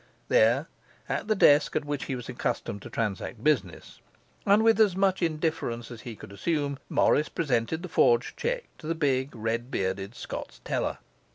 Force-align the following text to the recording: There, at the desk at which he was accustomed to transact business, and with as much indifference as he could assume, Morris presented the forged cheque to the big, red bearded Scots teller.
There, 0.29 0.67
at 1.07 1.27
the 1.27 1.35
desk 1.35 1.75
at 1.75 1.85
which 1.85 2.05
he 2.05 2.15
was 2.15 2.27
accustomed 2.27 2.81
to 2.81 2.89
transact 2.89 3.43
business, 3.43 4.01
and 4.47 4.63
with 4.63 4.79
as 4.79 4.95
much 4.95 5.21
indifference 5.21 5.91
as 5.91 6.01
he 6.01 6.15
could 6.15 6.31
assume, 6.31 6.79
Morris 6.89 7.29
presented 7.29 7.83
the 7.83 7.87
forged 7.87 8.35
cheque 8.35 8.67
to 8.79 8.87
the 8.87 8.95
big, 8.95 9.35
red 9.35 9.69
bearded 9.69 10.15
Scots 10.15 10.59
teller. 10.63 10.97